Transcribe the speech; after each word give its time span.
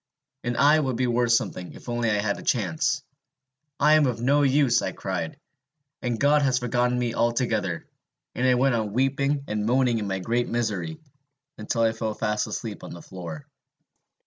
And 0.43 0.57
I 0.57 0.79
would 0.79 0.95
be 0.95 1.05
worth 1.05 1.31
something, 1.33 1.73
if 1.75 1.87
only 1.87 2.09
I 2.09 2.15
had 2.15 2.39
a 2.39 2.41
chance! 2.41 3.03
'I 3.79 3.93
am 3.93 4.07
of 4.07 4.19
no 4.19 4.41
use,' 4.41 4.81
I 4.81 4.93
cried, 4.93 5.37
'and 6.01 6.19
God 6.19 6.41
has 6.41 6.57
forgotten 6.57 6.97
me 6.97 7.13
altogether!' 7.13 7.85
And 8.33 8.47
I 8.47 8.55
went 8.55 8.73
on 8.73 8.93
weeping 8.93 9.43
and 9.47 9.63
moaning 9.67 9.99
in 9.99 10.07
my 10.07 10.17
great 10.17 10.49
misery, 10.49 10.97
until 11.59 11.83
I 11.83 11.91
fell 11.91 12.15
fast 12.15 12.47
asleep 12.47 12.83
on 12.83 12.95
the 12.95 13.01
floor. 13.03 13.45